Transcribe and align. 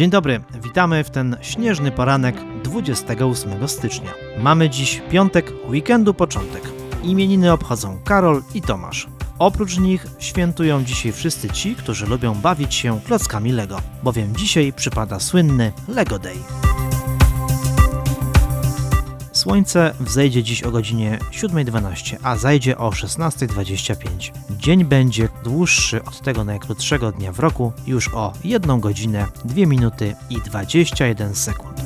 Dzień 0.00 0.10
dobry, 0.10 0.40
witamy 0.62 1.04
w 1.04 1.10
ten 1.10 1.36
śnieżny 1.40 1.90
poranek 1.90 2.36
28 2.64 3.68
stycznia. 3.68 4.10
Mamy 4.38 4.70
dziś 4.70 5.02
piątek, 5.10 5.52
weekendu 5.68 6.14
początek. 6.14 6.62
Imieniny 7.02 7.52
obchodzą 7.52 7.98
Karol 8.04 8.42
i 8.54 8.62
Tomasz. 8.62 9.08
Oprócz 9.38 9.78
nich 9.78 10.06
świętują 10.18 10.84
dzisiaj 10.84 11.12
wszyscy 11.12 11.50
ci, 11.50 11.74
którzy 11.74 12.06
lubią 12.06 12.34
bawić 12.34 12.74
się 12.74 13.00
klockami 13.00 13.52
Lego, 13.52 13.80
bowiem 14.02 14.36
dzisiaj 14.36 14.72
przypada 14.72 15.20
słynny 15.20 15.72
Lego 15.88 16.18
Day. 16.18 16.69
Słońce 19.40 19.94
wzejdzie 20.00 20.42
dziś 20.42 20.62
o 20.62 20.70
godzinie 20.70 21.18
7.12, 21.30 22.16
a 22.22 22.36
zajdzie 22.36 22.78
o 22.78 22.90
16.25. 22.90 24.32
Dzień 24.50 24.84
będzie 24.84 25.28
dłuższy 25.44 26.04
od 26.04 26.20
tego 26.20 26.44
najkrótszego 26.44 27.12
dnia 27.12 27.32
w 27.32 27.38
roku 27.38 27.72
już 27.86 28.14
o 28.14 28.32
1 28.44 28.80
godzinę, 28.80 29.26
2 29.44 29.66
minuty 29.66 30.16
i 30.30 30.36
21 30.36 31.34
sekund. 31.34 31.80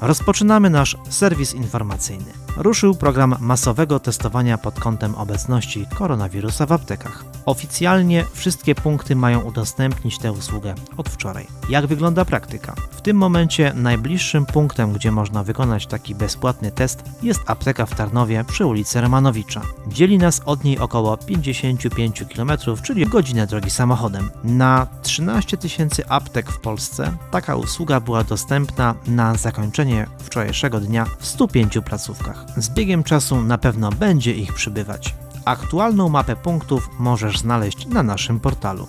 Rozpoczynamy 0.00 0.70
nasz 0.70 0.96
serwis 1.08 1.54
informacyjny. 1.54 2.47
Ruszył 2.58 2.94
program 2.94 3.36
masowego 3.40 4.00
testowania 4.00 4.58
pod 4.58 4.80
kątem 4.80 5.14
obecności 5.14 5.86
koronawirusa 5.98 6.66
w 6.66 6.72
aptekach. 6.72 7.24
Oficjalnie 7.46 8.24
wszystkie 8.32 8.74
punkty 8.74 9.16
mają 9.16 9.40
udostępnić 9.40 10.18
tę 10.18 10.32
usługę 10.32 10.74
od 10.96 11.08
wczoraj. 11.08 11.46
Jak 11.68 11.86
wygląda 11.86 12.24
praktyka? 12.24 12.74
W 12.90 13.00
tym 13.00 13.16
momencie 13.16 13.72
najbliższym 13.74 14.46
punktem, 14.46 14.92
gdzie 14.92 15.12
można 15.12 15.44
wykonać 15.44 15.86
taki 15.86 16.14
bezpłatny 16.14 16.72
test 16.72 17.02
jest 17.22 17.40
apteka 17.46 17.86
w 17.86 17.94
Tarnowie 17.94 18.44
przy 18.44 18.66
ulicy 18.66 19.00
Romanowicza. 19.00 19.62
Dzieli 19.88 20.18
nas 20.18 20.40
od 20.44 20.64
niej 20.64 20.78
około 20.78 21.16
55 21.16 22.24
km, 22.34 22.52
czyli 22.82 23.06
godzinę 23.06 23.46
drogi 23.46 23.70
samochodem. 23.70 24.30
Na 24.44 24.86
13 25.02 25.56
tysięcy 25.56 26.08
aptek 26.08 26.50
w 26.50 26.60
Polsce 26.60 27.12
taka 27.30 27.56
usługa 27.56 28.00
była 28.00 28.24
dostępna 28.24 28.94
na 29.06 29.34
zakończenie 29.34 30.06
wczorajszego 30.18 30.80
dnia 30.80 31.06
w 31.18 31.26
105 31.26 31.78
placówkach. 31.84 32.47
Z 32.56 32.68
biegiem 32.68 33.02
czasu 33.02 33.42
na 33.42 33.58
pewno 33.58 33.90
będzie 33.90 34.34
ich 34.34 34.54
przybywać. 34.54 35.14
Aktualną 35.44 36.08
mapę 36.08 36.36
punktów 36.36 36.90
możesz 36.98 37.38
znaleźć 37.38 37.86
na 37.86 38.02
naszym 38.02 38.40
portalu. 38.40 38.86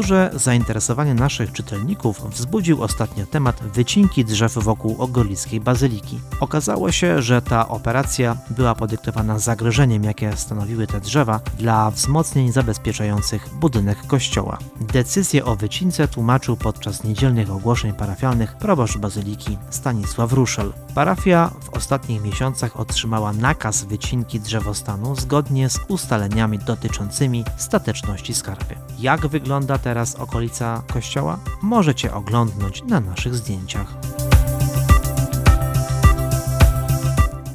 Duże 0.00 0.30
zainteresowanie 0.34 1.14
naszych 1.14 1.52
czytelników 1.52 2.30
wzbudził 2.30 2.82
ostatnio 2.82 3.26
temat 3.26 3.62
wycinki 3.62 4.24
drzew 4.24 4.54
wokół 4.54 4.96
Ogolickiej 4.98 5.60
Bazyliki. 5.60 6.20
Okazało 6.40 6.92
się, 6.92 7.22
że 7.22 7.42
ta 7.42 7.68
operacja 7.68 8.36
była 8.50 8.74
podyktowana 8.74 9.38
zagrożeniem, 9.38 10.04
jakie 10.04 10.36
stanowiły 10.36 10.86
te 10.86 11.00
drzewa 11.00 11.40
dla 11.58 11.90
wzmocnień 11.90 12.52
zabezpieczających 12.52 13.48
budynek 13.54 14.06
kościoła. 14.06 14.58
Decyzję 14.80 15.44
o 15.44 15.56
wycince 15.56 16.08
tłumaczył 16.08 16.56
podczas 16.56 17.04
niedzielnych 17.04 17.50
ogłoszeń 17.50 17.92
parafialnych 17.92 18.56
proboszcz 18.56 18.98
Bazyliki 18.98 19.58
Stanisław 19.70 20.32
Ruszel. 20.32 20.72
Parafia 20.94 21.50
w 21.62 21.68
ostatnich 21.68 22.22
miesiącach 22.22 22.80
otrzymała 22.80 23.32
nakaz 23.32 23.84
wycinki 23.84 24.40
drzewostanu 24.40 25.16
zgodnie 25.16 25.70
z 25.70 25.78
ustaleniami 25.88 26.58
dotyczącymi 26.58 27.44
stateczności 27.56 28.34
skarpy. 28.34 28.74
Jak 28.98 29.26
wygląda 29.26 29.78
teraz 29.90 30.14
okolica 30.14 30.82
kościoła? 30.92 31.38
Możecie 31.62 32.14
oglądnąć 32.14 32.82
na 32.82 33.00
naszych 33.00 33.34
zdjęciach. 33.34 33.94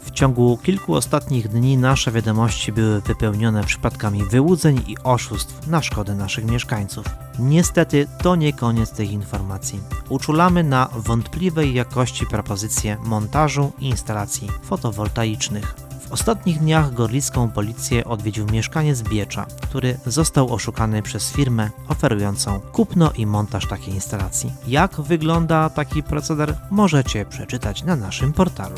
W 0.01 0.11
ciągu 0.11 0.57
kilku 0.63 0.93
ostatnich 0.93 1.47
dni 1.47 1.77
nasze 1.77 2.11
wiadomości 2.11 2.71
były 2.71 3.01
wypełnione 3.01 3.63
przypadkami 3.63 4.23
wyłudzeń 4.23 4.83
i 4.87 4.97
oszustw 5.03 5.67
na 5.67 5.81
szkodę 5.81 6.15
naszych 6.15 6.45
mieszkańców. 6.45 7.05
Niestety 7.39 8.07
to 8.23 8.35
nie 8.35 8.53
koniec 8.53 8.91
tych 8.91 9.11
informacji. 9.11 9.79
Uczulamy 10.09 10.63
na 10.63 10.89
wątpliwej 10.95 11.73
jakości 11.73 12.25
propozycje 12.25 12.97
montażu 13.03 13.71
i 13.79 13.89
instalacji 13.89 14.49
fotowoltaicznych. 14.63 15.84
Ostatnich 16.15 16.59
dniach 16.59 16.93
gorlicką 16.93 17.51
policję 17.51 18.05
odwiedził 18.05 18.45
mieszkaniec 18.51 19.01
Biecza, 19.01 19.45
który 19.61 19.97
został 20.05 20.53
oszukany 20.53 21.01
przez 21.01 21.31
firmę 21.31 21.69
oferującą 21.87 22.59
kupno 22.59 23.11
i 23.11 23.25
montaż 23.25 23.67
takiej 23.67 23.93
instalacji. 23.93 24.53
Jak 24.67 25.01
wygląda 25.01 25.69
taki 25.69 26.03
proceder 26.03 26.57
możecie 26.71 27.25
przeczytać 27.25 27.83
na 27.83 27.95
naszym 27.95 28.33
portalu. 28.33 28.75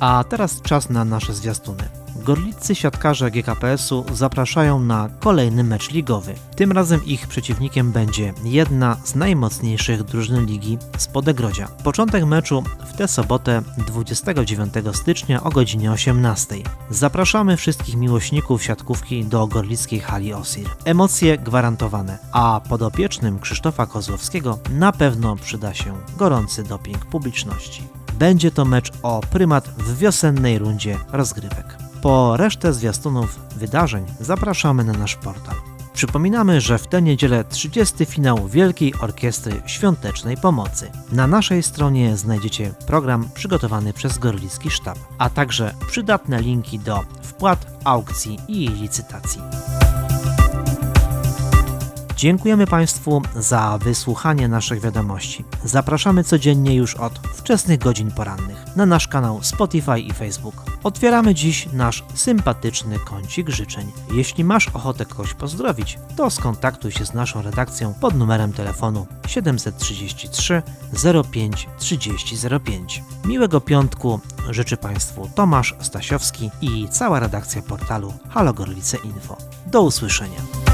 A 0.00 0.24
teraz 0.28 0.62
czas 0.62 0.90
na 0.90 1.04
nasze 1.04 1.34
zwiastuny. 1.34 1.99
Gorlicy 2.30 2.74
siatkarze 2.74 3.30
GKPS-u 3.30 4.04
zapraszają 4.12 4.80
na 4.80 5.08
kolejny 5.20 5.64
mecz 5.64 5.90
ligowy. 5.90 6.34
Tym 6.56 6.72
razem 6.72 7.04
ich 7.04 7.26
przeciwnikiem 7.26 7.92
będzie 7.92 8.34
jedna 8.44 8.96
z 9.04 9.14
najmocniejszych 9.14 10.02
drużyn 10.02 10.46
ligi 10.46 10.78
z 10.98 11.06
Podegrodzia. 11.06 11.68
Początek 11.84 12.24
meczu 12.24 12.62
w 12.86 12.96
tę 12.96 13.08
sobotę 13.08 13.62
29 13.86 14.74
stycznia 14.92 15.42
o 15.42 15.50
godzinie 15.50 15.92
18. 15.92 16.56
Zapraszamy 16.90 17.56
wszystkich 17.56 17.96
miłośników 17.96 18.62
siatkówki 18.62 19.24
do 19.24 19.46
gorlickiej 19.46 20.00
hali 20.00 20.34
Osir. 20.34 20.68
Emocje 20.84 21.38
gwarantowane, 21.38 22.18
a 22.32 22.60
podopiecznym 22.68 23.38
Krzysztofa 23.38 23.86
Kozłowskiego 23.86 24.58
na 24.70 24.92
pewno 24.92 25.36
przyda 25.36 25.74
się 25.74 25.98
gorący 26.16 26.62
doping 26.62 27.06
publiczności. 27.06 27.82
Będzie 28.12 28.50
to 28.50 28.64
mecz 28.64 28.92
o 29.02 29.20
prymat 29.30 29.68
w 29.68 29.98
wiosennej 29.98 30.58
rundzie 30.58 30.98
rozgrywek. 31.12 31.69
Po 32.02 32.36
resztę 32.36 32.72
zwiastunów 32.72 33.38
wydarzeń 33.56 34.06
zapraszamy 34.20 34.84
na 34.84 34.92
nasz 34.92 35.16
portal. 35.16 35.54
Przypominamy, 35.92 36.60
że 36.60 36.78
w 36.78 36.86
tę 36.86 37.02
niedzielę 37.02 37.44
30. 37.44 38.06
finał 38.06 38.48
Wielkiej 38.48 38.94
Orkiestry 39.00 39.62
Świątecznej 39.66 40.36
Pomocy. 40.36 40.90
Na 41.12 41.26
naszej 41.26 41.62
stronie 41.62 42.16
znajdziecie 42.16 42.72
program 42.86 43.28
przygotowany 43.34 43.92
przez 43.92 44.18
Gorlicki 44.18 44.70
Sztab, 44.70 44.98
a 45.18 45.30
także 45.30 45.74
przydatne 45.86 46.42
linki 46.42 46.78
do 46.78 47.00
wpłat, 47.22 47.66
aukcji 47.84 48.38
i 48.48 48.68
licytacji. 48.68 49.40
Dziękujemy 52.20 52.66
Państwu 52.66 53.22
za 53.36 53.78
wysłuchanie 53.78 54.48
naszych 54.48 54.80
wiadomości. 54.80 55.44
Zapraszamy 55.64 56.24
codziennie 56.24 56.74
już 56.74 56.94
od 56.94 57.18
wczesnych 57.34 57.78
godzin 57.78 58.10
porannych 58.10 58.76
na 58.76 58.86
nasz 58.86 59.08
kanał 59.08 59.42
Spotify 59.42 60.00
i 60.00 60.12
Facebook. 60.12 60.54
Otwieramy 60.84 61.34
dziś 61.34 61.68
nasz 61.72 62.04
sympatyczny 62.14 62.98
kącik 62.98 63.48
życzeń. 63.48 63.92
Jeśli 64.12 64.44
masz 64.44 64.68
ochotę 64.68 65.06
kogoś 65.06 65.34
pozdrowić, 65.34 65.98
to 66.16 66.30
skontaktuj 66.30 66.92
się 66.92 67.06
z 67.06 67.14
naszą 67.14 67.42
redakcją 67.42 67.94
pod 67.94 68.14
numerem 68.14 68.52
telefonu 68.52 69.06
733 69.26 70.62
05 71.32 71.68
3005. 71.78 73.02
Miłego 73.24 73.60
piątku 73.60 74.20
życzy 74.50 74.76
Państwu 74.76 75.30
Tomasz 75.34 75.74
Stasiowski 75.80 76.50
i 76.60 76.88
cała 76.88 77.20
redakcja 77.20 77.62
portalu 77.62 78.12
Halo 78.28 78.54
Gorlice 78.54 78.96
Info. 78.96 79.36
Do 79.66 79.82
usłyszenia. 79.82 80.69